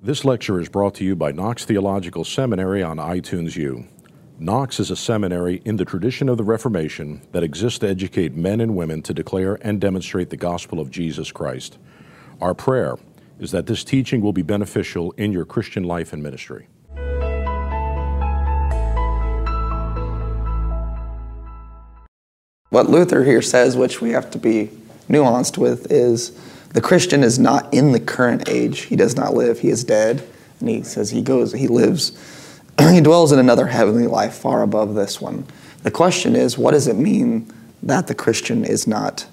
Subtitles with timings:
[0.00, 3.84] This lecture is brought to you by Knox Theological Seminary on iTunes U.
[4.38, 8.60] Knox is a seminary in the tradition of the Reformation that exists to educate men
[8.60, 11.78] and women to declare and demonstrate the gospel of Jesus Christ.
[12.40, 12.94] Our prayer
[13.40, 16.68] is that this teaching will be beneficial in your Christian life and ministry.
[22.70, 24.70] What Luther here says, which we have to be
[25.08, 26.38] nuanced with, is
[26.70, 28.80] the Christian is not in the current age.
[28.80, 30.26] He does not live, he is dead.
[30.60, 32.12] And he says he goes, he lives,
[32.80, 35.46] he dwells in another heavenly life far above this one.
[35.82, 37.52] The question is, what does it mean
[37.82, 39.26] that the Christian is not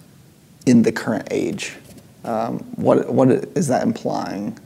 [0.65, 1.75] in the current age?
[2.23, 4.57] Um, what, what is that implying?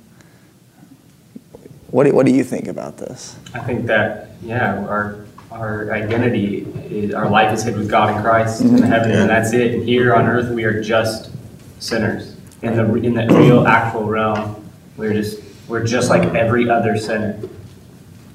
[1.92, 3.36] What do, what do you think about this?
[3.54, 6.60] I think that, yeah, our, our identity,
[6.90, 8.78] is, our life is hid with God in Christ mm-hmm.
[8.78, 9.74] in heaven, and that's it.
[9.74, 11.32] And here on earth, we are just
[11.80, 12.36] sinners.
[12.62, 17.40] In the, in the real, actual realm, we're just, we're just like every other sinner.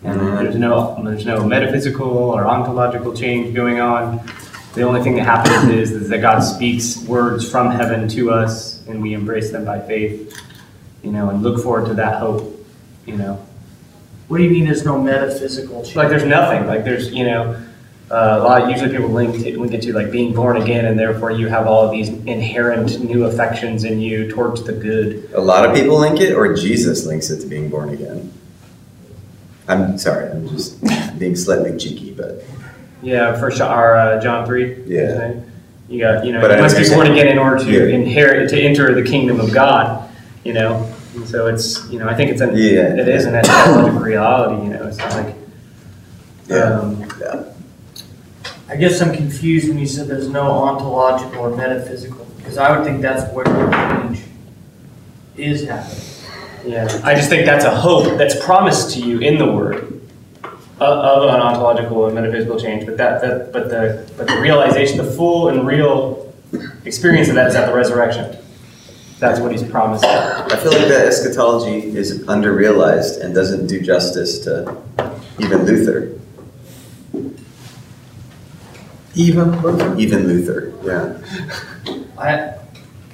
[0.03, 4.27] And there's no, there's no metaphysical or ontological change going on.
[4.75, 8.87] The only thing that happens is, is that God speaks words from heaven to us,
[8.87, 10.37] and we embrace them by faith,
[11.03, 12.55] you know, and look forward to that hope
[13.07, 13.45] you know.
[14.29, 15.97] What do you mean there's no metaphysical change?
[15.97, 16.67] Like there's nothing.
[16.67, 17.63] Like there's you know,
[18.11, 18.63] uh, a lot.
[18.63, 21.49] of, Usually people link to, link it to like being born again, and therefore you
[21.49, 25.31] have all of these inherent new affections in you towards the good.
[25.35, 28.33] A lot of people link it, or Jesus links it to being born again.
[29.67, 30.83] I'm sorry, I'm just
[31.19, 32.45] being slightly cheeky, but
[33.03, 34.83] yeah, for our uh, John three.
[34.85, 35.35] Yeah.
[35.89, 37.95] You got, you know, but you must be born again in order to yeah.
[37.95, 40.11] inherit, to enter the kingdom of God.
[40.43, 42.95] You know, and so it's, you know, I think it's an, yeah.
[42.95, 45.35] it is an eschatologic reality, you know, it's like,
[46.49, 46.81] yeah.
[46.81, 47.54] Um, yeah.
[48.69, 52.85] I guess I'm confused when you said there's no ontological or metaphysical, because I would
[52.87, 54.25] think that's where the change
[55.37, 56.01] is happening.
[56.65, 60.01] Yeah, I just think that's a hope that's promised to you in the Word
[60.45, 62.87] of, of an ontological and metaphysical change.
[62.87, 66.33] But that, that, but the, but the realization, the full and real
[66.87, 68.39] experience of that is at the resurrection.
[69.19, 70.05] That's what he's promised.
[70.05, 74.77] I feel like that eschatology is underrealized and doesn't do justice to
[75.39, 76.14] even Luther.
[79.15, 79.97] Even Luther?
[79.97, 81.99] Even Luther, yeah.
[82.19, 82.59] I,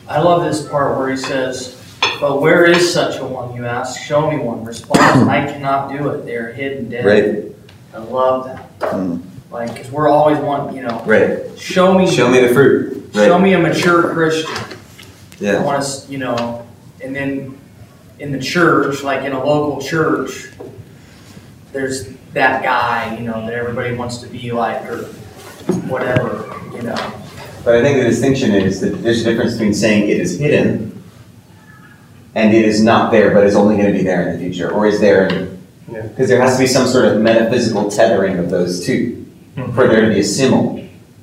[0.08, 1.80] I love this part where he says,
[2.20, 4.00] But where is such a one, you ask?
[4.00, 4.64] Show me one.
[4.64, 6.24] Response, I cannot do it.
[6.24, 7.04] They are hidden dead.
[7.04, 7.54] Right.
[7.94, 8.78] I love that.
[8.80, 9.22] Mm.
[9.50, 11.02] Like, because we're always one, you know.
[11.04, 11.58] Right.
[11.58, 12.10] Show me.
[12.10, 13.10] Show me the fruit.
[13.14, 13.26] Right.
[13.26, 14.78] Show me a mature Christian.
[15.38, 15.56] Yeah.
[15.56, 16.66] I want to, you know,
[17.02, 17.58] and then
[18.18, 20.50] in the church, like in a local church,
[21.72, 25.08] there's that guy, you know, that everybody wants to be like or
[25.88, 26.96] whatever, you know.
[27.64, 31.02] But I think the distinction is that there's a difference between saying it is hidden
[32.34, 34.70] and it is not there, but is only going to be there in the future,
[34.70, 35.28] or is there,
[35.86, 36.26] because yeah.
[36.26, 39.26] there has to be some sort of metaphysical tethering of those 2
[39.56, 39.74] mm-hmm.
[39.74, 40.80] for there to be a simul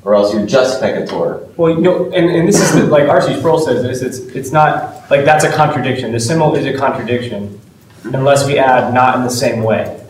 [0.07, 1.53] or else you're just peccator.
[1.57, 3.39] Well, you know, and, and this is the, like R.C.
[3.39, 4.01] Sproul says this.
[4.01, 6.13] It's it's not like that's a contradiction.
[6.13, 7.59] The simul is a contradiction
[8.05, 10.01] unless we add not in the same way,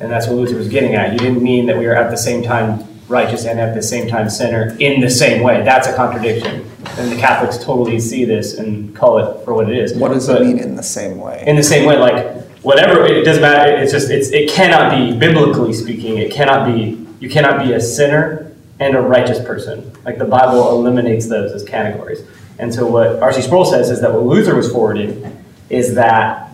[0.00, 1.12] and that's what Luther was getting at.
[1.12, 4.08] He didn't mean that we are at the same time righteous and at the same
[4.08, 5.62] time sinner in the same way.
[5.62, 9.76] That's a contradiction, and the Catholics totally see this and call it for what it
[9.76, 9.94] is.
[9.94, 11.44] What does but it mean in the same way?
[11.46, 13.76] In the same way, like whatever it doesn't matter.
[13.76, 16.18] It's just it's it cannot be biblically speaking.
[16.18, 19.92] It cannot be you cannot be a sinner and a righteous person.
[20.04, 22.22] Like the Bible eliminates those as categories.
[22.58, 23.42] And so what R.C.
[23.42, 26.50] Sproul says is that what Luther was forwarding is that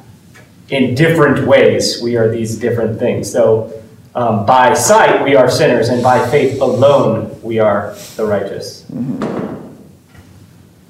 [0.69, 3.31] in different ways we are these different things.
[3.31, 3.83] So
[4.15, 8.83] um, by sight we are sinners, and by faith alone we are the righteous.
[8.93, 9.51] Mm-hmm.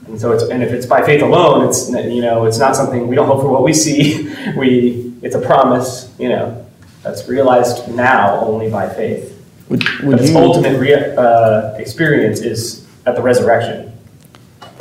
[0.06, 3.06] And so it's and if it's by faith alone, it's you know it's not something
[3.06, 4.34] we don't hope for what we see.
[4.56, 6.66] we it's a promise, you know,
[7.03, 9.36] that's realized now only by faith.
[9.69, 13.92] Would, would but its you, ultimate rea- uh, experience is at the resurrection,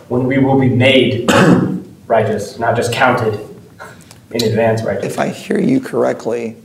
[0.07, 1.29] when we will be made
[2.07, 3.33] righteous, not just counted
[4.31, 5.05] in advance righteous.
[5.05, 6.55] If I hear you correctly,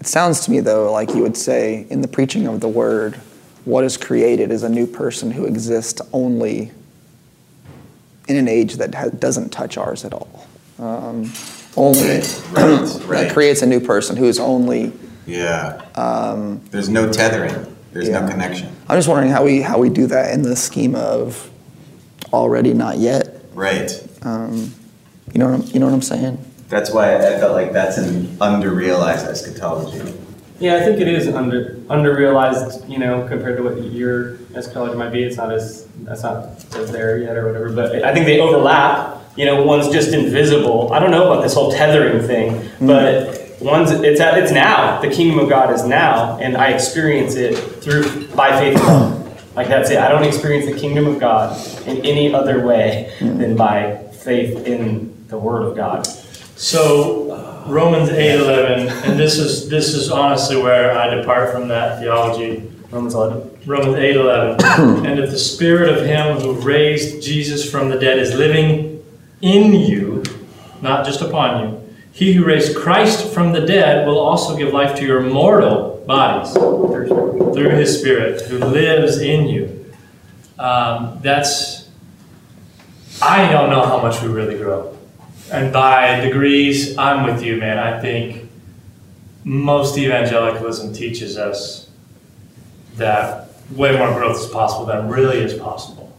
[0.00, 3.16] it sounds to me though like you would say in the preaching of the word,
[3.64, 6.72] what is created is a new person who exists only
[8.28, 10.46] in an age that ha- doesn't touch ours at all.
[10.78, 11.32] Um,
[11.76, 13.32] only right, right, right.
[13.32, 14.92] creates a new person who is only
[15.26, 15.82] yeah.
[15.94, 17.76] Um, There's no tethering.
[17.92, 18.20] There's yeah.
[18.20, 18.74] no connection.
[18.88, 21.50] I'm just wondering how we how we do that in the scheme of
[22.32, 23.42] already not yet.
[23.54, 23.90] Right.
[24.22, 24.74] Um,
[25.32, 26.44] you know what I'm, you know what I'm saying?
[26.68, 30.14] That's why I felt like that's an underrealized eschatology.
[30.60, 32.88] Yeah, I think it is under underrealized.
[32.88, 36.90] You know, compared to what your eschatology might be, it's not as that's not as
[36.90, 37.72] there yet or whatever.
[37.72, 40.92] But I think they overlap you know, one's just invisible.
[40.92, 45.00] I don't know about this whole tethering thing, but one's it's at, it's now.
[45.00, 48.82] The kingdom of God is now, and I experience it through by faith.
[49.54, 49.98] Like that's it.
[49.98, 51.56] I don't experience the kingdom of God
[51.86, 56.06] in any other way than by faith in the Word of God.
[56.58, 62.00] So Romans eight eleven, and this is this is honestly where I depart from that
[62.00, 62.68] theology.
[62.90, 63.60] Romans 11.
[63.64, 64.58] Romans eight eleven,
[65.06, 69.04] and if the spirit of him who raised Jesus from the dead is living
[69.40, 70.24] in you,
[70.82, 74.98] not just upon you, he who raised Christ from the dead will also give life
[74.98, 79.94] to your mortal bodies through his spirit who lives in you.
[80.58, 81.88] Um, that's
[83.22, 84.97] I don't know how much we really grow.
[85.50, 87.78] And by degrees, I'm with you, man.
[87.78, 88.48] I think
[89.44, 91.88] most evangelicalism teaches us
[92.96, 96.16] that way more growth is possible than really is possible.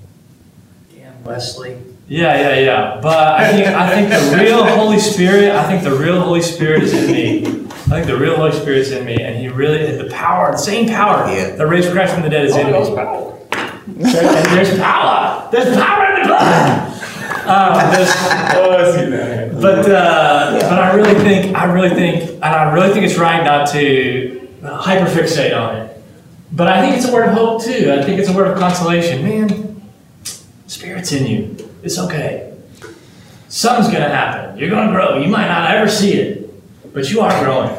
[0.94, 1.78] Dan Wesley.
[2.08, 3.00] Yeah, yeah, yeah.
[3.04, 6.82] But I think I think the real Holy Spirit, I think the real Holy Spirit
[6.82, 7.46] is in me.
[7.70, 10.58] I think the real Holy Spirit is in me, and He really the power, the
[10.58, 11.56] same power Yeah.
[11.56, 12.74] that raised Christ from the dead is in me.
[12.74, 13.38] Oh,
[13.86, 15.48] and there's power.
[15.52, 16.96] There's power in the blood.
[17.50, 23.06] Um, there's- but uh, but I really think I really think and I really think
[23.06, 26.02] it's right not to hyperfixate on it.
[26.52, 27.92] But I think it's a word of hope too.
[27.92, 29.24] I think it's a word of consolation.
[29.24, 29.82] Man,
[30.68, 31.70] spirit's in you.
[31.84, 32.54] It's okay.
[33.50, 34.58] Something's gonna happen.
[34.58, 35.18] You're gonna grow.
[35.18, 37.76] You might not ever see it, but you are growing.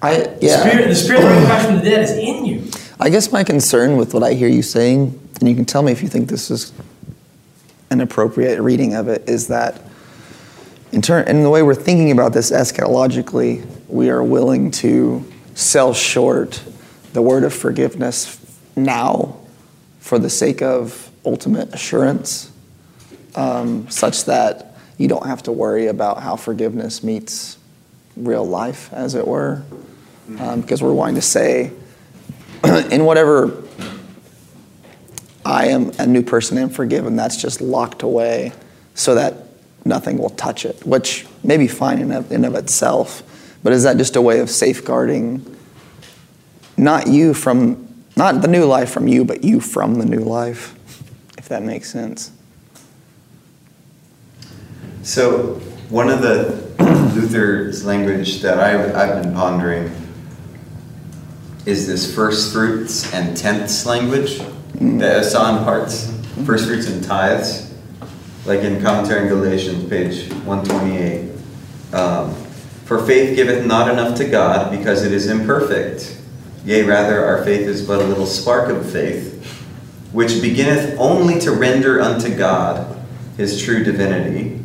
[0.00, 0.60] I yeah.
[0.60, 2.70] Spirit, the spirit that Christ from the dead is in you.
[2.98, 5.92] I guess my concern with what I hear you saying, and you can tell me
[5.92, 6.72] if you think this is
[7.92, 9.80] an appropriate reading of it, is that
[10.90, 15.24] in turn, in the way we're thinking about this eschatologically, we are willing to
[15.54, 16.62] sell short
[17.12, 18.38] the word of forgiveness
[18.74, 19.36] now
[20.00, 22.50] for the sake of ultimate assurance,
[23.36, 27.58] um, such that you don't have to worry about how forgiveness meets
[28.16, 29.62] real life, as it were,
[30.38, 31.72] um, because we're wanting to say
[32.90, 33.61] in whatever
[35.44, 38.52] I am a new person and forgiven, that's just locked away
[38.94, 39.34] so that
[39.84, 43.22] nothing will touch it, which may be fine in of, in of itself.
[43.62, 45.44] But is that just a way of safeguarding
[46.76, 50.74] not you from, not the new life from you, but you from the new life,
[51.38, 52.32] if that makes sense?
[55.02, 55.54] So,
[55.88, 56.72] one of the
[57.14, 59.90] Luther's language that I've, I've been pondering
[61.66, 64.40] is this first fruits and tenths language
[65.22, 66.12] saw in parts.
[66.46, 67.72] First fruits and tithes,
[68.46, 71.30] like in commentary in Galatians, page 128.
[71.92, 72.34] Um,
[72.84, 76.18] For faith giveth not enough to God because it is imperfect.
[76.64, 79.44] Yea, rather, our faith is but a little spark of faith,
[80.12, 83.00] which beginneth only to render unto God
[83.36, 84.60] his true divinity.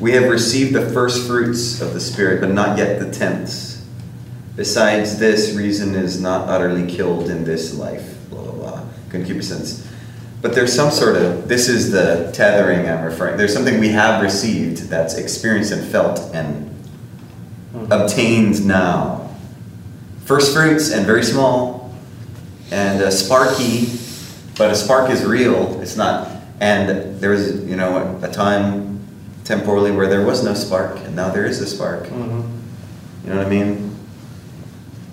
[0.00, 3.84] We have received the first fruits of the Spirit, but not yet the tenths.
[4.56, 8.17] Besides this, reason is not utterly killed in this life.
[9.10, 9.86] Concupiscence.
[10.40, 14.22] But there's some sort of, this is the tethering I'm referring, there's something we have
[14.22, 16.74] received that's experienced and felt and
[17.90, 19.34] obtained now.
[20.24, 21.92] First fruits and very small,
[22.70, 23.86] and uh, sparky,
[24.56, 25.80] but a spark is real.
[25.80, 26.28] It's not,
[26.60, 29.00] and there was, you know, a time
[29.44, 32.04] temporally where there was no spark, and now there is a spark.
[33.24, 33.87] You know what I mean?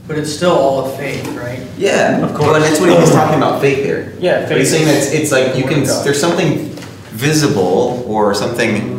[0.07, 1.61] But it's still all of faith, right?
[1.77, 2.51] Yeah, of course.
[2.51, 4.13] But that's what he's talking about faith here.
[4.19, 5.79] Yeah, But he's saying that it's like you can.
[5.79, 6.05] word of God.
[6.05, 6.69] There's something
[7.11, 8.93] visible or something.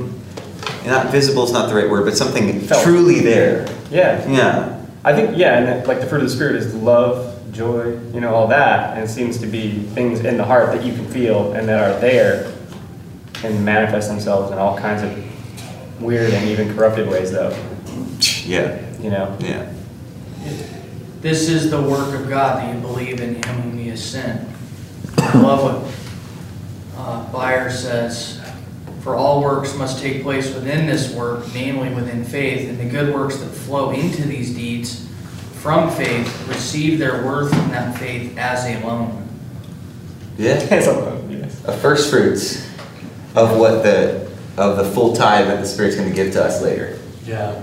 [0.84, 2.82] Not visible is not the right word, but something Felt.
[2.84, 3.68] truly there.
[3.90, 4.28] Yeah.
[4.28, 4.84] Yeah.
[5.04, 8.34] I think, yeah, and like the fruit of the Spirit is love, joy, you know,
[8.34, 8.94] all that.
[8.96, 11.80] And it seems to be things in the heart that you can feel and that
[11.96, 12.52] are there
[13.44, 17.56] and manifest themselves in all kinds of weird and even corrupted ways, though,
[18.44, 18.78] Yeah.
[19.00, 19.36] you know?
[19.40, 19.66] Yeah.
[21.20, 24.48] This is the work of God, that you believe in him whom he has sent.
[25.18, 25.62] I love
[26.94, 28.40] what uh, Bayer says,
[29.00, 33.14] for all works must take place within this work, namely within faith, and the good
[33.14, 35.08] works that flow into these deeds
[35.54, 39.26] from faith receive their worth in that faith as a loan.
[40.38, 40.60] Yeah.
[41.28, 41.64] Yes.
[41.64, 42.66] A first fruits
[43.34, 46.62] of what the of the full tithe that the Spirit's going to give to us
[46.62, 46.98] later.
[47.24, 47.62] Yeah.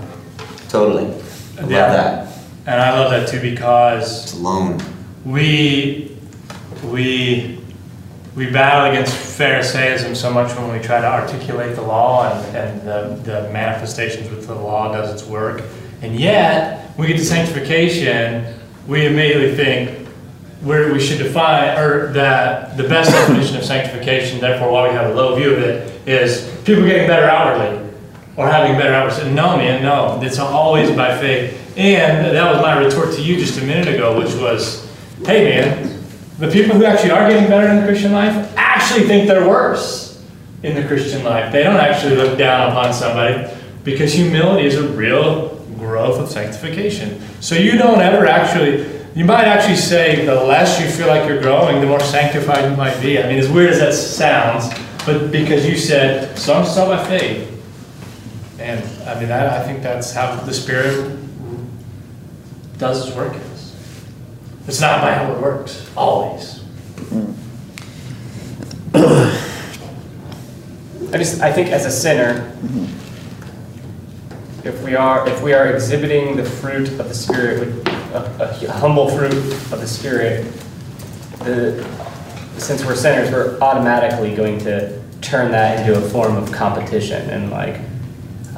[0.68, 1.04] Totally.
[1.06, 1.88] I love Yeah.
[1.92, 2.33] that.
[2.66, 4.80] And I love that too because It's a loan.
[5.24, 6.16] we
[6.84, 7.60] we
[8.34, 12.82] we battle against Pharisaism so much when we try to articulate the law and, and
[12.82, 15.62] the, the manifestations with the law does its work.
[16.02, 20.08] And yet, when we get to sanctification, we immediately think
[20.62, 25.10] where we should define, or that the best definition of sanctification, therefore why we have
[25.10, 27.83] a low view of it, is people getting better outwardly
[28.36, 29.32] or having better outwardly.
[29.32, 30.20] No, man, no.
[30.22, 31.60] It's always by faith.
[31.76, 34.90] And that was my retort to you just a minute ago, which was,
[35.24, 36.02] hey, man,
[36.38, 40.24] the people who actually are getting better in the Christian life actually think they're worse
[40.62, 41.52] in the Christian life.
[41.52, 43.52] They don't actually look down upon somebody
[43.84, 47.20] because humility is a real growth of sanctification.
[47.40, 51.42] So you don't ever actually, you might actually say the less you feel like you're
[51.42, 53.18] growing, the more sanctified you might be.
[53.18, 54.68] I mean, as weird as that sounds,
[55.04, 57.53] but because you said some saw by faith.
[58.58, 61.18] And I mean, I, I think that's how the Spirit
[62.78, 63.74] does its work in us.
[64.66, 66.62] It's not by how it works, always.
[71.12, 72.86] I just I think as a sinner, mm-hmm.
[74.66, 77.68] if we are if we are exhibiting the fruit of the spirit,
[78.14, 80.52] a, a humble fruit of the spirit,
[81.40, 81.84] the,
[82.56, 87.50] since we're sinners, we're automatically going to turn that into a form of competition and
[87.50, 87.80] like,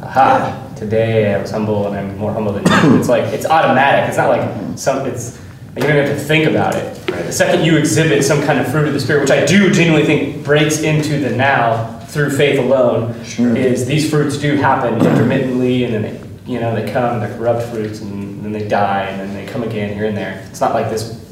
[0.06, 2.98] aha, today I was humble and I'm more humble than you.
[2.98, 4.08] It's like it's automatic.
[4.08, 5.06] It's not like some.
[5.06, 5.38] It's
[5.76, 7.06] you don't have to think about it.
[7.06, 10.06] The second you exhibit some kind of fruit of the spirit, which I do genuinely
[10.06, 13.10] think breaks into the now through faith alone,
[13.56, 17.68] is these fruits do happen intermittently, and then they, you know, they come, they're corrupt
[17.68, 20.42] fruits, and then they die, and then they come again here and there.
[20.48, 21.22] It's not like this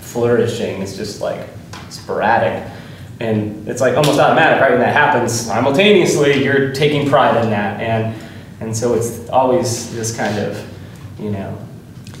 [0.00, 0.80] flourishing.
[0.80, 1.46] It's just like
[1.90, 2.66] sporadic.
[3.20, 4.70] And it's like almost automatic, right?
[4.72, 7.80] When that happens, simultaneously, you're taking pride in that.
[7.80, 8.14] And,
[8.60, 10.62] and so it's always this kind of,
[11.18, 11.58] you know,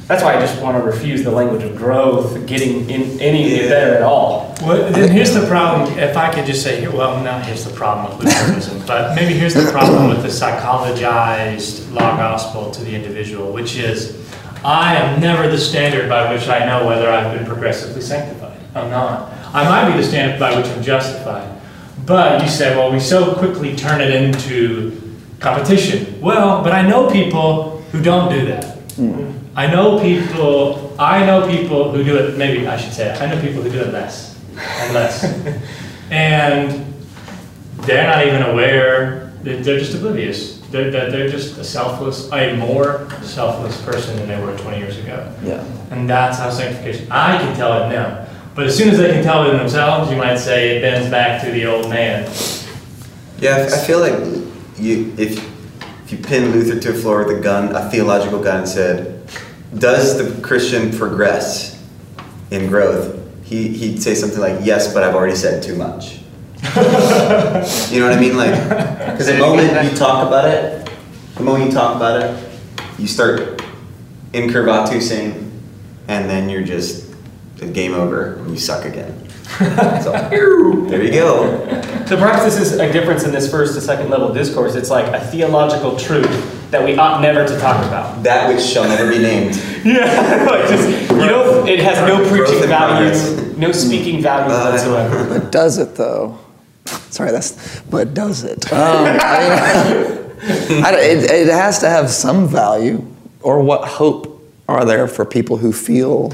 [0.06, 3.68] that's why I just want to refuse the language of growth, getting in any Yeah.
[3.70, 4.54] better at all.
[4.62, 8.16] Well, then here's the problem, if I could just say, well, not here's the problem
[8.18, 13.50] with Lutheranism, but maybe here's the problem with the psychologized law gospel to the individual,
[13.52, 14.14] which is,
[14.62, 18.43] I am never the standard by which I know whether I've been progressively sanctified.
[18.74, 19.32] I'm not.
[19.54, 21.60] I might be the standard by which I'm justified.
[22.04, 25.00] But you say, well, we so quickly turn it into
[25.40, 26.20] competition.
[26.20, 28.64] Well, but I know people who don't do that.
[28.96, 29.30] Hmm.
[29.56, 33.40] I know people, I know people who do it, maybe I should say, I know
[33.40, 35.24] people who do it less and less.
[36.10, 36.92] and
[37.82, 40.58] they're not even aware, they're, they're just oblivious.
[40.70, 44.98] They're, they're, they're just a selfless, a more selfless person than they were 20 years
[44.98, 45.32] ago.
[45.44, 45.64] Yeah.
[45.90, 48.23] And that's how sanctification, I can tell it them.
[48.54, 51.10] But as soon as they can tell it in themselves, you might say it bends
[51.10, 52.30] back to the old man.
[53.38, 54.14] Yeah, I I feel like
[54.78, 55.38] you if
[56.04, 59.26] if you pin Luther to a floor with a gun, a theological gun, and said,
[59.76, 61.82] "Does the Christian progress
[62.52, 66.20] in growth?" He he'd say something like, "Yes, but I've already said too much."
[67.90, 68.36] you know what I mean?
[68.36, 68.54] Like,
[69.10, 70.88] because the moment you talk about it,
[71.34, 72.48] the moment you talk about it,
[72.98, 73.60] you start
[74.32, 75.50] incurvatusing,
[76.08, 77.03] and then you're just
[77.72, 79.20] game over and you suck again.
[80.02, 80.10] So,
[80.88, 81.64] there you go.
[82.06, 84.74] So perhaps this is a difference in this first to second level discourse.
[84.74, 88.22] It's like a theological truth that we ought never to talk about.
[88.24, 89.54] That which shall never be named.
[89.84, 95.28] Yeah, like just you know, it has no preaching value, no speaking value Uh, whatsoever.
[95.38, 96.38] But does it though?
[97.10, 97.80] Sorry, that's.
[97.82, 98.72] But does it?
[98.72, 103.06] Um, I mean, I it, it has to have some value,
[103.42, 106.32] or what hope are there for people who feel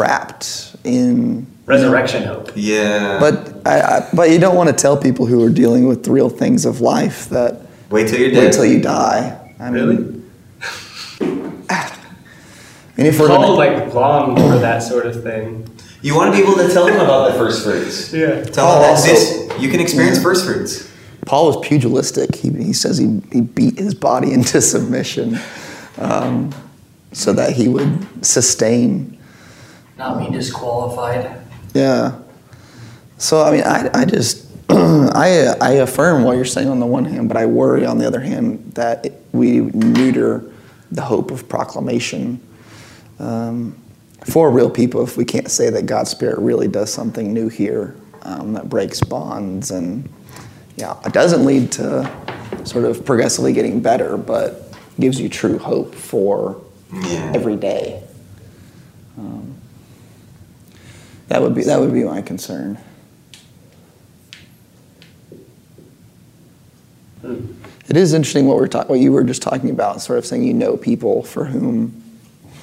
[0.00, 1.46] trapped in?
[1.64, 2.50] Resurrection hope.
[2.54, 3.18] Yeah.
[3.18, 6.12] But I, I, but you don't want to tell people who are dealing with the
[6.12, 9.54] real things of life that wait till you're wait till you die.
[9.58, 10.22] I mean, Really?
[11.70, 11.92] I
[12.96, 15.68] mean, if we're Paul gonna, like longed for that sort of thing.
[16.02, 18.12] You want to be able to tell them about the first fruits.
[18.12, 18.42] Yeah.
[18.44, 20.22] Tell Paul them that also- this you can experience Yeah.
[20.22, 20.88] first fruits.
[21.24, 22.36] Paul was pugilistic.
[22.36, 25.38] He, he says he, he beat his body into submission
[25.98, 26.54] um,
[27.12, 29.15] so that he would sustain.
[29.98, 31.40] Not be disqualified.
[31.74, 32.18] Yeah.
[33.18, 37.04] So, I mean, I, I just, I, I affirm what you're saying on the one
[37.04, 40.50] hand, but I worry on the other hand that it- we neuter
[40.90, 42.40] the hope of proclamation
[43.18, 43.76] um,
[44.24, 47.96] for real people if we can't say that God's Spirit really does something new here
[48.22, 50.08] um, that breaks bonds and,
[50.76, 52.10] yeah, it doesn't lead to
[52.64, 56.58] sort of progressively getting better, but gives you true hope for
[56.94, 57.32] Yeah.
[57.34, 58.02] every day.
[59.18, 59.54] Um,
[61.28, 62.78] that would be that would be my concern.
[67.22, 67.52] Hmm.
[67.88, 70.42] It is interesting what we're talking, what you were just talking about, sort of saying
[70.44, 72.02] you know people for whom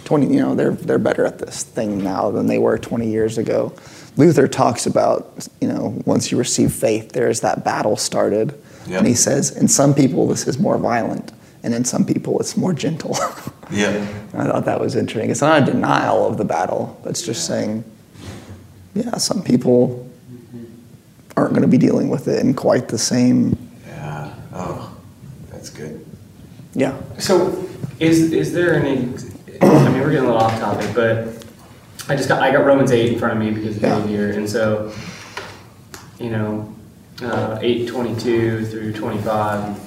[0.06, 3.38] twenty, you know, they're they're better at this thing now than they were twenty years
[3.38, 3.74] ago.
[4.16, 8.54] Luther talks about, you know, once you receive faith, there's that battle started,
[8.86, 9.00] Yep.
[9.00, 11.32] and he says, in some people this is more violent,
[11.64, 13.18] and in some people it's more gentle.
[13.72, 14.06] Yeah.
[14.36, 15.32] I thought that was interesting.
[15.32, 17.84] It's not a denial of the battle, but it's just saying,
[18.96, 20.10] yeah, some people
[21.36, 23.58] aren't going to be dealing with it in quite the same
[23.88, 24.34] Yeah.
[24.54, 24.96] Oh,
[25.50, 26.06] that's good.
[26.74, 26.96] Yeah.
[27.20, 27.68] So,
[28.00, 28.98] is is there any?
[29.62, 31.46] I mean, we're getting a little off topic, but
[32.10, 34.00] I just got I got Romans eight in front of me because it's Yeah.
[34.00, 34.08] yeah.
[34.08, 34.92] here, and so
[36.20, 36.74] you know,
[37.22, 39.78] uh, eight twenty two through twenty five.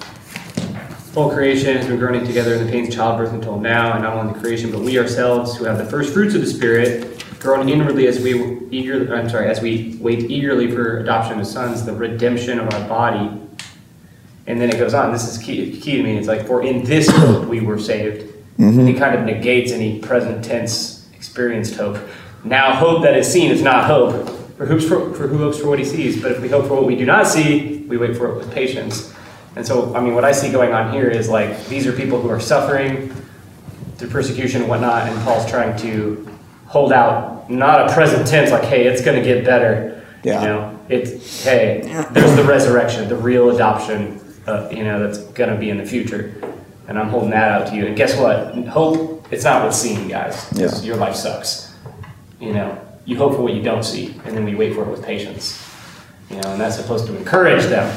[1.14, 4.12] Whole creation has been groaning together in the pains of childbirth until now, and not
[4.14, 7.70] only the creation, but we ourselves, who have the first fruits of the Spirit, groan
[7.70, 9.14] inwardly as we eager.
[9.14, 13.40] I'm sorry, as we wait eagerly for adoption as sons, the redemption of our body.
[14.46, 15.12] And then it goes on.
[15.12, 16.16] This is key, key to me.
[16.16, 18.32] It's like, for in this hope we were saved.
[18.58, 21.98] And it kind of negates any present tense experienced hope.
[22.44, 24.28] Now, hope that is seen is not hope.
[24.56, 26.22] For, hopes for, for who hopes for what he sees?
[26.22, 28.52] But if we hope for what we do not see, we wait for it with
[28.52, 29.12] patience.
[29.56, 32.20] And so, I mean, what I see going on here is like these are people
[32.20, 33.12] who are suffering
[33.96, 36.28] through persecution and whatnot, and Paul's trying to
[36.76, 40.04] hold out, not a present tense, like, hey, it's going to get better.
[40.22, 40.42] Yeah.
[40.42, 41.80] You know, it's, hey,
[42.12, 45.86] there's the resurrection, the real adoption, uh, you know, that's going to be in the
[45.86, 46.34] future.
[46.86, 47.86] And I'm holding that out to you.
[47.86, 48.54] And guess what?
[48.68, 50.52] Hope, it's not what's seen, guys.
[50.54, 50.78] Yeah.
[50.82, 51.74] Your life sucks.
[52.40, 54.88] You know, you hope for what you don't see, and then we wait for it
[54.88, 55.58] with patience.
[56.28, 57.88] You know, and that's supposed to encourage them.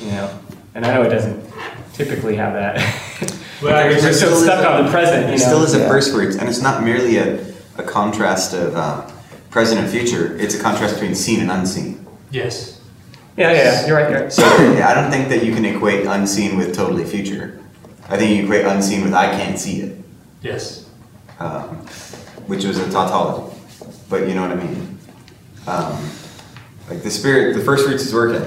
[0.00, 0.38] You know,
[0.74, 1.42] and I know it doesn't
[1.94, 2.76] typically have that.
[3.62, 5.62] Well, I guess We're so still is stuck a- on the present, There you still
[5.62, 5.88] is a Yeah.
[5.88, 7.38] verse where it's, and it's not merely a,
[7.78, 9.02] a contrast of uh,
[9.50, 12.04] present and future, it's a contrast between seen and unseen.
[12.30, 12.78] Yes.
[13.36, 14.30] Yeah, yeah, you're right there.
[14.30, 17.58] So I don't think that you can equate unseen with totally future.
[18.08, 19.96] I think you equate unseen with I can't see it,
[20.42, 20.84] Yes.
[21.38, 21.66] um,
[22.46, 23.54] which was a tautology.
[24.10, 24.98] But you know what I mean?
[25.66, 25.98] Um,
[26.90, 28.42] like the spirit, the first fruits is working,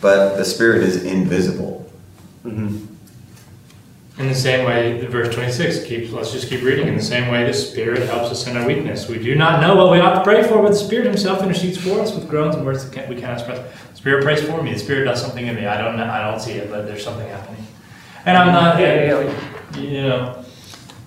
[0.00, 1.90] but the spirit is invisible.
[4.16, 6.86] In the same way, verse 26 keeps, let's just keep reading.
[6.86, 9.08] In the same way, the Spirit helps us in our weakness.
[9.08, 11.78] We do not know what we ought to pray for, but the Spirit Himself intercedes
[11.78, 13.58] for us with groans and words that can't- we cannot express.
[13.90, 14.72] The Spirit prays for me.
[14.72, 15.66] The Spirit does something in me.
[15.66, 17.66] I don't know, I don't see it, but there's something happening.
[18.24, 19.20] And I'm not, Yeah, yeah,
[19.74, 19.80] yeah.
[19.80, 20.36] you know,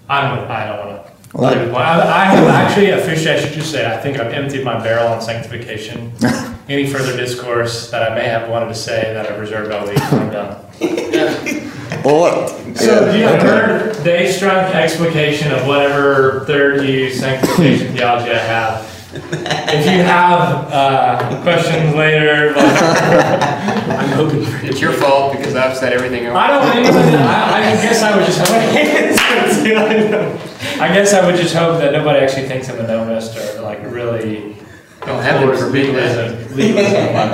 [0.09, 1.11] I'm, with- I don't want to.
[1.33, 4.81] Well, I, I have actually officially, I should just say, I think I've emptied my
[4.83, 6.11] barrel on sanctification.
[6.69, 10.01] Any further discourse that I may have wanted to say that I've reserved all week,
[10.13, 10.57] I'm done.
[12.03, 12.49] Well, what?
[12.77, 13.31] So you yeah.
[13.31, 18.85] have heard Dave's strong explication of whatever third use sanctification theology I have.
[19.13, 22.57] If you have uh, questions later, like,
[23.89, 26.27] I'm hoping for It's your fault because I've said everything.
[26.27, 28.49] I don't even, I, I guess I would just hope.
[30.79, 33.81] I guess I would just hope that nobody actually thinks I'm a nomist or like
[33.83, 34.55] really.
[35.01, 36.49] Don't have it for being that.
[36.51, 37.29] legalism, legalism of my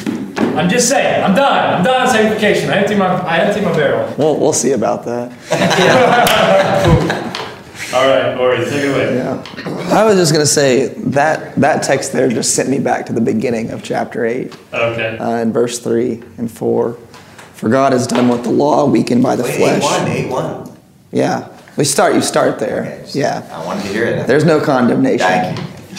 [0.00, 0.14] people.
[0.56, 1.74] I'm just saying, I'm done.
[1.74, 2.70] I'm done on sanctification.
[2.70, 4.12] I empty my, I empty my barrel.
[4.18, 5.30] We'll, we'll see about that.
[7.92, 9.16] All right, Ori, take it away.
[9.16, 9.42] Yeah.
[9.92, 13.12] I was just going to say that that text there just sent me back to
[13.12, 15.18] the beginning of chapter 8 Okay.
[15.18, 16.92] uh, in verse 3 and 4.
[17.54, 19.82] For God has done what the law weakened by the Wait, flesh.
[19.82, 20.76] 8 1, 8 1.
[21.12, 21.48] Yeah.
[21.76, 22.82] We start, you start there.
[22.82, 23.42] Okay, just- Yeah.
[23.52, 24.26] I wanted to hear it.
[24.28, 25.26] There's no condemnation.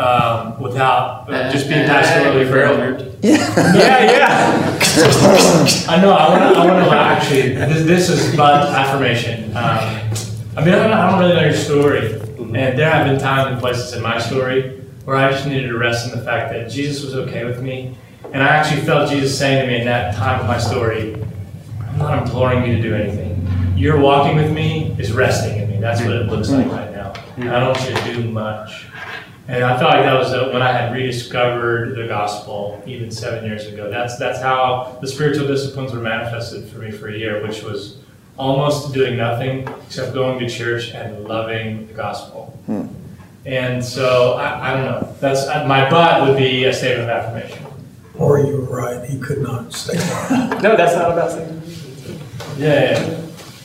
[0.00, 3.06] um, without uh, just being pastorally friendly.
[3.22, 4.78] Yeah, yeah.
[5.88, 6.12] I know.
[6.12, 6.60] I want to.
[6.60, 7.52] I want to actually.
[7.52, 9.54] This, this is about affirmation.
[9.54, 10.10] Um,
[10.56, 13.52] I mean, I don't, I don't really know your story, and there have been times
[13.52, 16.70] and places in my story where I just needed to rest in the fact that
[16.70, 17.94] Jesus was okay with me,
[18.32, 21.22] and I actually felt Jesus saying to me in that time of my story,
[21.86, 23.36] "I'm not imploring you to do anything.
[23.76, 25.76] Your walking with me is resting in me.
[25.78, 27.12] That's what it looks like right now.
[27.36, 28.86] And I don't want you to do much."
[29.50, 33.44] And I felt like that was uh, when I had rediscovered the gospel, even seven
[33.44, 33.90] years ago.
[33.90, 37.98] That's that's how the spiritual disciplines were manifested for me for a year, which was
[38.38, 42.56] almost doing nothing except going to church and loving the gospel.
[43.44, 45.16] And so I, I don't know.
[45.18, 47.66] That's uh, my but would be a statement of affirmation.
[48.14, 49.98] Or you were right, he could not stay
[50.30, 50.62] long.
[50.62, 51.62] No, that's not about saying.
[52.56, 53.16] Yeah.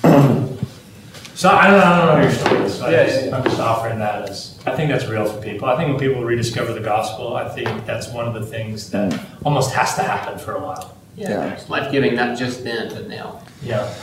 [0.03, 0.45] yeah.
[1.35, 2.69] so I don't, I don't know your story.
[2.69, 3.37] So I Yeah, just, yeah, yeah.
[3.37, 5.67] I'm just offering that as I think that's real for people.
[5.67, 9.19] I think when people rediscover the gospel, I think that's one of the things that
[9.43, 10.97] almost has to happen for a while.
[11.15, 11.53] Yeah.
[11.53, 13.41] It's life giving, not just then, but now.
[13.61, 13.93] Yeah.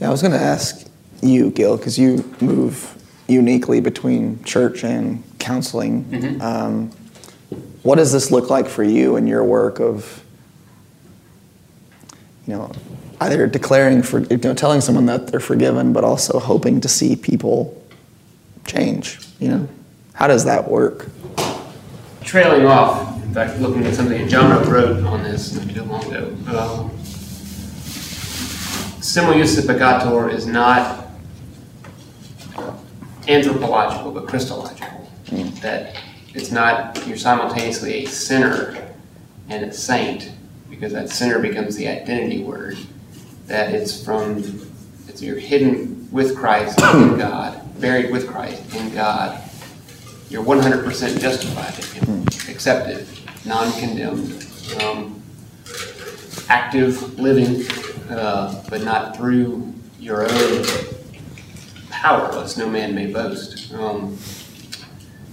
[0.00, 0.86] Yeah, I was going to ask
[1.22, 6.40] you, Gil, because you move uniquely between church and counseling.
[6.40, 6.90] Um,
[7.82, 10.22] what does this look like for you in your work of,
[12.46, 12.72] you know,
[13.20, 17.16] either declaring for you know telling someone that they're forgiven, but also hoping to see
[17.16, 17.79] people
[18.70, 19.18] change.
[19.38, 19.68] You know,
[20.12, 21.08] how does that work?
[22.22, 26.04] Trailing off, in fact, looking at something that John wrote on this not too long
[26.04, 26.36] ago.
[26.48, 26.90] Um,
[29.64, 31.08] peccator is not
[33.26, 35.10] anthropological, but Christological.
[35.62, 35.96] That
[36.34, 38.94] it's not, you're simultaneously a sinner
[39.48, 40.32] and a saint,
[40.68, 42.78] because that sinner becomes the identity word.
[43.46, 44.38] That it's from,
[45.08, 49.40] it's you're hidden with Christ in God, buried with Christ in God.
[50.28, 51.74] You're 100% justified
[52.60, 53.06] accepted,
[53.46, 54.46] non condemned,
[54.82, 55.22] um,
[56.48, 57.66] active living,
[58.10, 60.64] uh, but not through your own
[61.88, 63.72] power, lest no man may boast.
[63.72, 64.18] Um,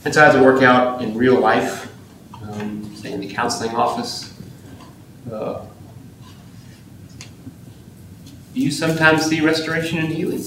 [0.05, 1.91] and so, how does it work out in real life?
[2.41, 4.33] Um, say in the counseling office.
[5.29, 5.65] Uh,
[8.53, 10.41] you sometimes see restoration and healing.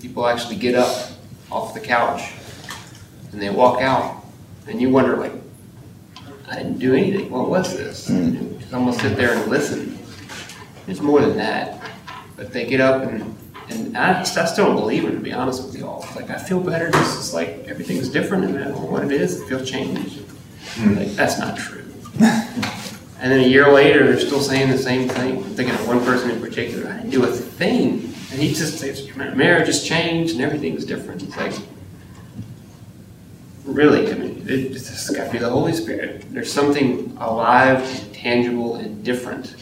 [0.00, 1.10] People actually get up
[1.50, 2.32] off the couch
[3.32, 4.24] and they walk out,
[4.66, 5.32] and you wonder, like,
[6.48, 7.30] I didn't do anything.
[7.30, 8.08] What was this?
[8.08, 8.52] Mm.
[8.52, 9.98] You just almost sit there and listen.
[10.88, 11.80] It's more than that.
[12.36, 13.36] But they get up and
[13.70, 16.04] and I, just, I still don't believe it, to be honest with y'all.
[16.16, 16.90] Like, I feel better.
[16.90, 19.40] Just it's like everything's different, and I don't know what it is.
[19.40, 20.18] I feel changed.
[20.74, 20.96] Mm.
[20.96, 21.84] Like, that's not true.
[22.20, 25.44] and then a year later, they're still saying the same thing.
[25.44, 26.90] I'm thinking of one person in particular.
[26.90, 31.22] I didn't do a thing, and he just says, marriage has changed, and everything's different.
[31.22, 31.54] It's like,
[33.64, 36.24] really, I mean, it, it's just got to be the Holy Spirit.
[36.32, 39.56] There's something alive, and tangible, and different.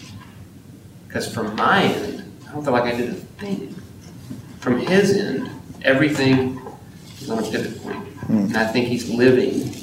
[1.07, 3.75] Because from my end, I don't feel like I did a thing
[4.61, 5.51] from his end,
[5.83, 6.61] everything
[7.21, 8.07] is on a pivot point.
[8.29, 9.75] And I think he's living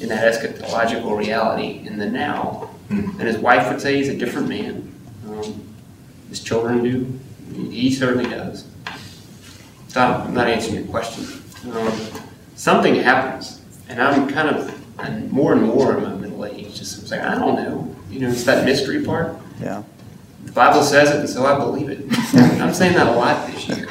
[0.00, 2.70] in that eschatological reality in the now.
[2.90, 4.92] And his wife would say he's a different man.
[5.26, 5.74] Um,
[6.28, 7.18] his children do.
[7.54, 8.66] He certainly does.
[9.88, 11.24] So I'm not answering your question.
[11.70, 11.92] Um,
[12.54, 16.74] something happens, and I'm kind of and more and more in my middle age.
[16.74, 17.94] Just like I don't know.
[18.10, 19.36] You know, it's that mystery part.
[19.60, 19.82] Yeah.
[20.44, 22.00] The Bible says it, and so I believe it.
[22.60, 23.88] I'm saying that a lot this year.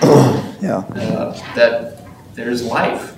[0.62, 0.78] Yeah.
[0.96, 3.16] Uh, that there's life,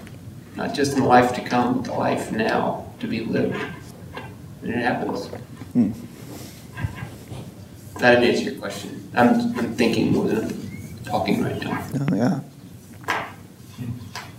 [0.55, 3.59] not just in the life to come, but the life now to be lived.
[4.61, 5.29] And it happens.
[8.03, 9.09] That didn't answer your question.
[9.15, 11.87] I'm, I'm thinking more than I'm talking right now.
[12.01, 12.41] Oh, yeah.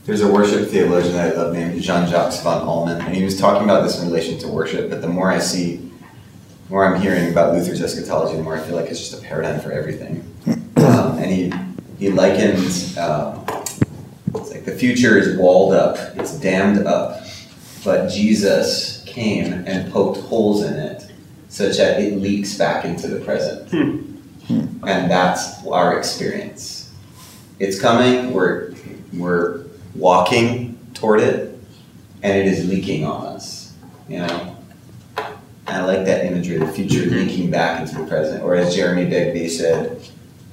[0.05, 3.64] There's a worship theologian that I love named Jean-Jacques von Allmen, and he was talking
[3.64, 4.90] about this in relation to worship.
[4.90, 8.61] But the more I see, the more I'm hearing about Luther's eschatology, the more I
[8.61, 10.31] feel like it's just a paradigm for everything.
[10.46, 11.50] Um, and he
[11.98, 12.59] he likened
[12.98, 13.46] um,
[14.35, 17.24] it's like the future is walled up, it's dammed up,
[17.83, 21.03] but Jesus came and poked holes in it
[21.54, 23.70] such that it leaks back into the present.
[23.70, 24.00] Hmm.
[24.48, 24.88] Hmm.
[24.88, 26.92] And that's our experience.
[27.60, 28.74] It's coming, we're,
[29.12, 31.56] we're walking toward it,
[32.24, 33.72] and it is leaking on us,
[34.08, 34.56] you know?
[35.68, 37.14] I like that imagery, the future mm-hmm.
[37.14, 38.42] leaking back into the present.
[38.42, 40.02] Or as Jeremy Begbie said,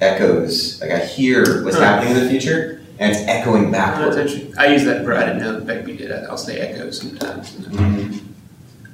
[0.00, 4.66] echoes, like I hear what's happening in the future, and it's echoing Oh, that's I
[4.66, 6.12] use that, for I didn't know that Begbie did.
[6.12, 6.26] it.
[6.30, 7.50] I'll say echo sometimes.
[7.56, 8.21] Mhm.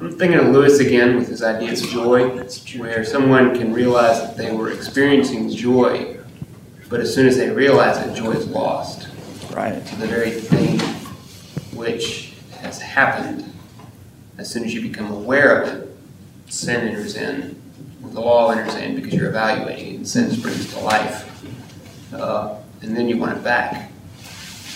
[0.00, 2.28] I'm thinking of Lewis again with his idea of joy,
[2.76, 6.16] where someone can realize that they were experiencing joy,
[6.88, 9.08] but as soon as they realize it, joy is lost.
[9.52, 9.84] Right.
[9.98, 10.78] The very thing
[11.76, 13.52] which has happened,
[14.38, 15.96] as soon as you become aware of it,
[16.46, 17.60] sin enters in,
[18.00, 21.24] the law enters in because you're evaluating it, and sin springs to life.
[22.14, 23.90] Uh, and then you want it back.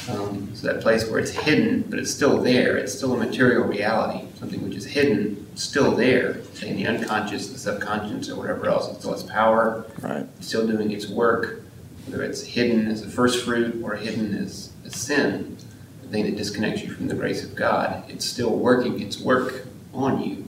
[0.09, 3.65] Um, so that place where it's hidden, but it's still there, it's still a material
[3.65, 8.91] reality, something which is hidden, still there, in the unconscious, the subconscious, or whatever else,
[8.91, 10.27] it still has power, Right.
[10.41, 11.63] still doing its work,
[12.07, 15.57] whether it's hidden as a first fruit or hidden as a sin,
[16.03, 19.67] the thing that disconnects you from the grace of God, it's still working its work
[19.95, 20.45] on you.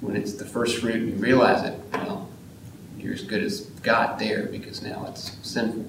[0.00, 2.28] When it's the first fruit and you realize it, well,
[2.98, 5.86] you're as good as God there because now it's sinful.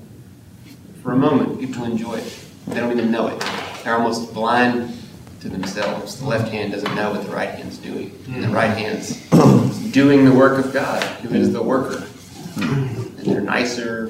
[1.04, 2.40] For a moment, people enjoy it.
[2.66, 3.38] They don't even know it.
[3.84, 4.98] They're almost blind
[5.42, 6.18] to themselves.
[6.18, 8.18] The left hand doesn't know what the right hand's doing.
[8.30, 9.30] And the right hand's
[9.92, 12.08] doing the work of God, who is the worker.
[12.56, 14.08] And they're nicer,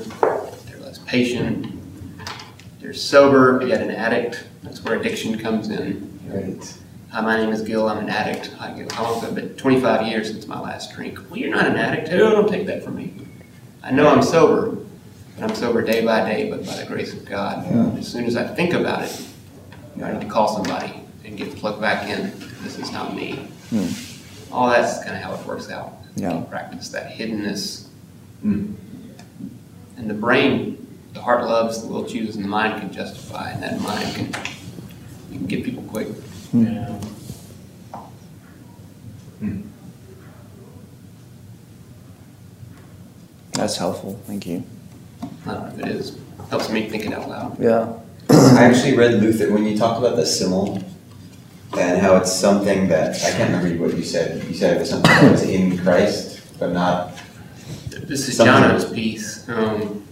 [0.67, 1.65] they're less patient,
[2.79, 4.45] they're sober, but yet an addict.
[4.61, 6.19] That's where addiction comes in.
[6.27, 6.77] Right.
[7.09, 7.89] Hi, my name is Gil.
[7.89, 8.55] I'm an addict.
[8.59, 9.25] I go, how long?
[9.25, 11.19] I've been 25 years since my last drink.
[11.31, 12.11] Well, you're not an addict.
[12.11, 13.15] Don't take that from me.
[13.81, 14.77] I know I'm sober,
[15.39, 17.65] I'm sober day by day, but by the grace of God.
[17.97, 19.27] As soon as I think about it,
[19.95, 20.93] you know, I need to call somebody
[21.25, 22.31] and get plugged back in.
[22.61, 23.35] This is not me.
[23.69, 24.53] Hmm.
[24.53, 25.93] All that's kind of how it works out.
[26.15, 26.41] Yeah.
[26.49, 27.87] Practice that hiddenness
[28.41, 28.73] hmm.
[29.97, 33.63] And the brain, the heart loves, the will chooses, and the mind can justify, and
[33.63, 34.25] that mind can
[35.31, 36.07] you can get people quick.
[36.51, 36.65] Hmm.
[36.65, 36.99] Yeah.
[43.53, 44.19] That's helpful.
[44.25, 44.63] Thank you.
[45.45, 46.17] I don't know if it is.
[46.49, 47.59] Helps me think it out loud.
[47.59, 47.93] Yeah.
[48.29, 50.83] I actually read Luther when you talk about the simul
[51.77, 54.43] and how it's something that I can't remember what you said.
[54.45, 57.11] You said it was something that was in Christ, but not.
[57.89, 59.47] This is Something- Jono's piece.
[59.49, 60.03] Um,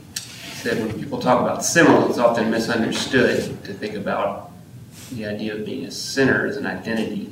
[0.62, 4.52] said when people talk about simul, it's often misunderstood to think about
[5.12, 7.32] the idea of being a sinner as an identity.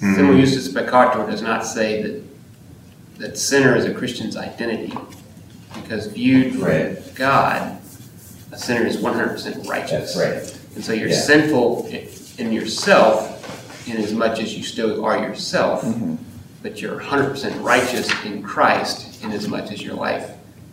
[0.00, 0.14] Hmm.
[0.14, 2.22] Simul justus peccator does not say that
[3.18, 4.96] that sinner is a Christian's identity,
[5.82, 7.14] because viewed from Right.
[7.14, 7.76] God,
[8.52, 10.14] a sinner is 100% righteous.
[10.14, 10.58] That's right.
[10.76, 11.20] And so you're Yeah.
[11.20, 12.06] sinful i-
[12.38, 13.34] in yourself
[13.88, 16.14] in as much as you still are yourself, Mm-hmm.
[16.62, 20.24] but you're 100% righteous in Christ in as much as your life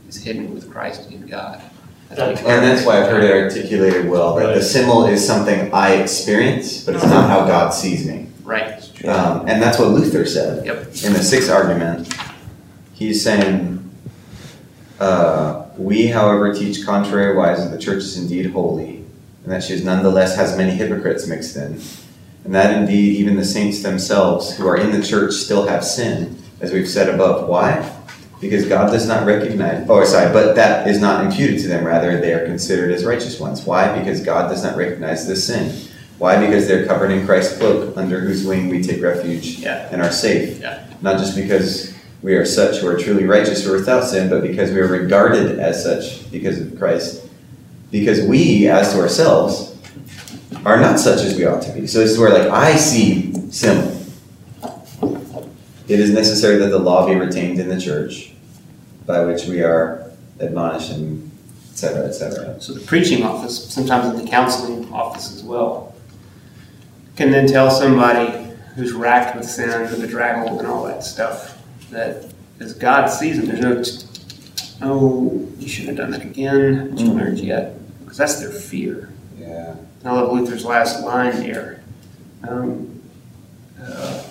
[0.10, 1.60] is hidden with Christ in God.
[2.10, 5.26] That's what he And that's why I've heard it articulated well that the simul is
[5.26, 8.28] something I experience, but it's not how God sees me.
[8.44, 8.74] Right.
[9.08, 10.66] Um, and that's what Luther said.
[10.66, 10.78] Yep.
[11.04, 12.14] In the sixth argument,
[12.94, 13.75] he's saying,
[15.06, 19.04] uh, We, however, teach contrariwise that the church is indeed holy,
[19.44, 21.80] and that she is nonetheless has many hypocrites mixed in,
[22.46, 26.38] and that indeed even the saints themselves who are in the church still have sin,
[26.62, 27.48] as we've said above.
[27.50, 27.92] Why?
[28.42, 31.86] Because God does not recognize, oh, sorry, but that is not imputed to them.
[31.86, 33.66] Rather, they are considered as righteous ones.
[33.66, 33.98] Why?
[33.98, 35.74] Because God does not recognize this sin.
[36.18, 36.40] Why?
[36.46, 39.90] Because they're covered in Christ's cloak, under whose wing we take refuge Yeah.
[39.92, 40.60] and are safe.
[40.62, 40.86] Yeah.
[41.02, 44.72] Not just because we are such who are truly righteous or without sin, but because
[44.72, 47.28] we are regarded as such because of Christ.
[47.92, 49.78] Because we, as to ourselves,
[50.66, 51.86] are not such as we ought to be.
[51.86, 53.92] So this is where, like, I see sin.
[55.88, 58.34] It is necessary that the law be retained in the church,
[59.06, 61.30] by which we are admonished, and
[61.72, 62.60] et cetera, et cetera.
[62.60, 65.94] So the preaching office, sometimes in the counseling office as well,
[67.16, 71.55] can then tell somebody who's racked with sin, and the bedraggled, and all that stuff,
[71.92, 72.26] that
[72.60, 74.06] as God sees them, there's
[74.80, 77.74] no, oh, you shouldn't have done that again, haven't you learned yet?
[78.02, 79.10] Because that's their fear.
[79.38, 79.76] Yeah.
[80.04, 81.82] I love Luther's last line there.
[82.48, 83.02] Um,
[83.82, 84.24] uh,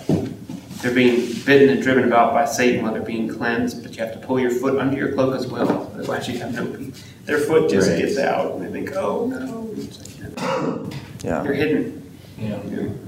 [0.81, 4.13] they're being bitten and driven about by Satan while they're being cleansed, but you have
[4.13, 7.03] to pull your foot under your cloak as well, otherwise you have no peace.
[7.25, 7.99] Their foot just Right.
[7.99, 9.69] gets out, and they think, oh no.
[9.77, 10.89] It's like, you know,
[11.23, 11.41] Yeah.
[11.41, 12.04] They're hidden.
[12.37, 12.57] You know,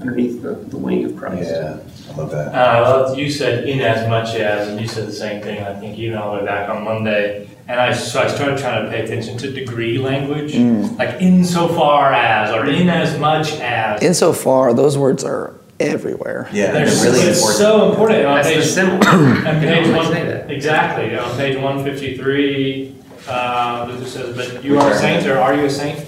[0.00, 1.50] underneath the, the wing of Christ.
[1.50, 1.78] Yeah.
[2.10, 2.54] I love that.
[2.54, 5.62] Uh, I loved you said in as much as, and you said the same thing.
[5.62, 8.84] I think even all the way back on Monday, and I so I started trying
[8.84, 10.54] to pay attention to degree language,
[10.98, 14.02] like insofar as or in as much as.
[14.02, 16.48] Insofar, those words are everywhere.
[16.50, 17.58] Yeah, They're they're really it's important.
[17.58, 18.24] so important.
[18.24, 19.06] On That's the page, symbol.
[19.08, 20.50] on page You one, don't say that.
[20.50, 22.94] exactly on page one fifty three.
[23.28, 25.98] Uh, Luther says, "But you are a saint, or are you a saint?"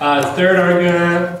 [0.00, 1.39] Uh, third argument.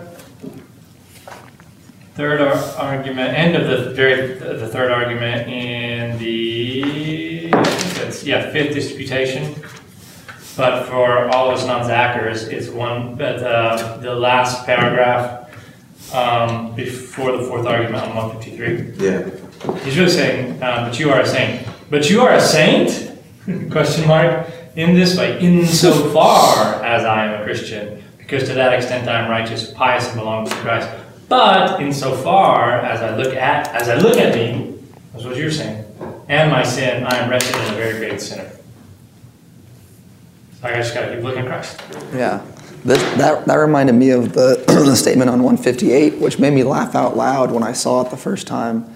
[2.20, 8.22] Third ar- argument, end of the very the third argument in the I think that's
[8.24, 9.54] yeah fifth disputation.
[10.54, 13.14] But for all those non-Zachars, it's one.
[13.14, 15.48] But uh, the last paragraph
[16.14, 18.92] um, before the fourth argument on one fifty three.
[19.02, 19.24] Yeah.
[19.82, 21.66] He's really saying, um, but you are a saint.
[21.88, 23.12] But you are a saint?
[23.70, 24.46] Question mark.
[24.76, 29.30] In this way, insofar as I am a Christian, because to that extent I am
[29.30, 30.90] righteous, pious, and belong to Christ.
[31.30, 34.74] But insofar as I look at as I look at me,
[35.12, 35.84] that's what you're saying,
[36.28, 38.50] and my sin, I am wretched and a very great sinner.
[40.60, 41.80] So I just gotta keep looking at Christ.
[42.12, 42.44] Yeah.
[42.84, 46.96] This, that, that reminded me of the, the statement on 158, which made me laugh
[46.96, 48.92] out loud when I saw it the first time,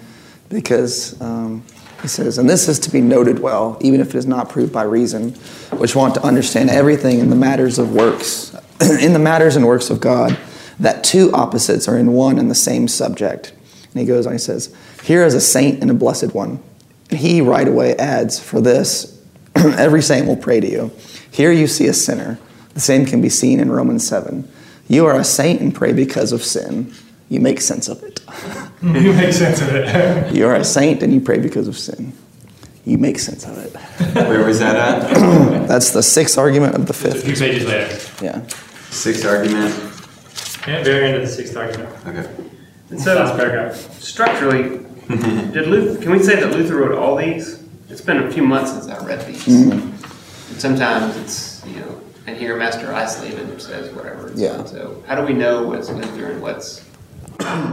[0.48, 1.62] because um,
[2.02, 4.72] he says, And this is to be noted well, even if it is not proved
[4.72, 5.34] by reason,
[5.76, 9.90] which want to understand everything in the matters of works, in the matters and works
[9.90, 10.36] of God,
[10.78, 13.52] that two opposites are in one and the same subject.
[13.92, 16.62] And he goes on, he says, Here is a saint and a blessed one.
[17.10, 19.22] And he right away adds, For this,
[19.54, 20.90] every saint will pray to you.
[21.30, 22.38] Here you see a sinner.
[22.74, 24.48] The same can be seen in Romans 7.
[24.88, 26.92] You are a saint and pray because of sin.
[27.28, 28.20] You make sense of it.
[28.82, 30.34] you make sense of it.
[30.34, 32.12] You are a saint and you pray because of sin.
[32.84, 33.74] You make sense of it.
[34.14, 35.14] Where was that at?
[35.68, 37.38] That's the sixth argument of the a few fifth.
[37.38, 38.24] pages later.
[38.24, 38.46] Yeah.
[38.90, 39.72] Sixth argument.
[40.66, 41.90] Yeah, very end of the sixth argument.
[42.06, 42.28] Okay.
[42.90, 43.76] And so, Last paragraph.
[44.00, 44.80] structurally,
[45.52, 47.62] did Luther, can we say that Luther wrote all these?
[47.90, 49.46] It's been a few months since I read these.
[49.46, 49.92] And
[50.58, 54.28] sometimes it's, you know, and here Master Eisleben says whatever.
[54.28, 54.64] and so Yeah.
[54.64, 56.82] So how do we know what's Luther and what's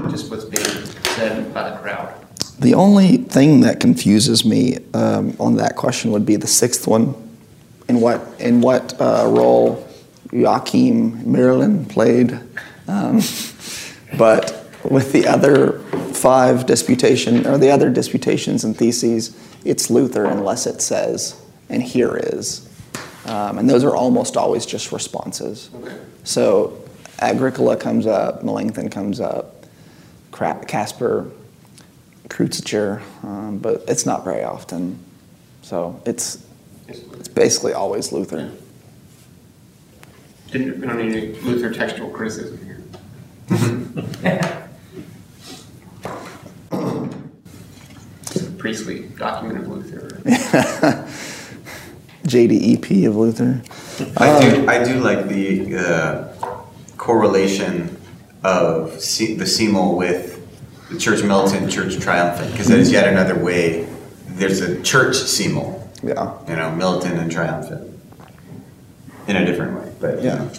[0.10, 2.14] just what's being said by the crowd?
[2.60, 7.16] The only thing that confuses me um, on that question would be the sixth one,
[7.88, 9.88] in what in what uh, role
[10.32, 12.40] Joachim Mörlin played,
[12.88, 13.22] um,
[14.18, 15.80] but with the other
[16.14, 21.40] five disputation or the other disputations and theses, it's Luther unless it says,
[21.70, 22.68] and here is,
[23.26, 25.70] um, and those are almost always just responses.
[26.24, 26.82] So
[27.20, 29.66] Agricola comes up, Melanchthon comes up,
[30.32, 31.30] Casper,
[32.30, 34.98] Cruciger, um, but it's not very often.
[35.62, 36.44] So it's
[36.88, 38.52] it's basically always Luther.
[40.52, 42.71] Didn't, we don't need any Luther textual criticism
[43.58, 44.68] here.
[48.58, 50.08] Priestly document of Luther.
[52.24, 53.62] JDEP of Luther.
[54.18, 56.34] I do, I do like the uh,
[56.98, 57.98] correlation
[58.44, 60.38] of C, the simul with
[60.90, 63.88] the Church Militant, Church Triumphant, because that is yet another way.
[64.28, 66.38] There's a Church simul, Yeah.
[66.48, 68.00] you know, militant and triumphant,
[69.28, 70.36] in a different way, but you Yeah.
[70.36, 70.52] know.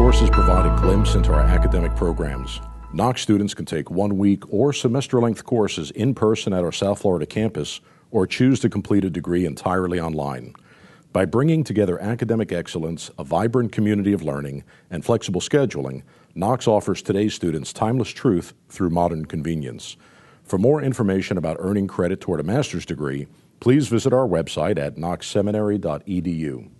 [0.00, 2.62] Courses provide a glimpse into our academic programs.
[2.94, 7.00] Knox students can take one week or semester length courses in person at our South
[7.00, 10.54] Florida campus or choose to complete a degree entirely online.
[11.12, 16.02] By bringing together academic excellence, a vibrant community of learning, and flexible scheduling,
[16.34, 19.98] Knox offers today's students timeless truth through modern convenience.
[20.44, 23.26] For more information about earning credit toward a master's degree,
[23.60, 26.70] please visit our website at knoxseminary.edu.